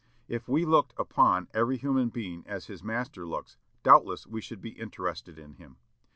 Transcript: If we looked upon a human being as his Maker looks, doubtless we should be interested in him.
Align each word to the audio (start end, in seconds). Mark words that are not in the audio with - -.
If 0.27 0.47
we 0.47 0.65
looked 0.65 0.95
upon 0.97 1.47
a 1.53 1.71
human 1.73 2.09
being 2.09 2.43
as 2.47 2.65
his 2.65 2.81
Maker 2.83 3.23
looks, 3.27 3.57
doubtless 3.83 4.25
we 4.25 4.41
should 4.41 4.59
be 4.59 4.69
interested 4.71 5.37
in 5.37 5.53
him. 5.53 5.77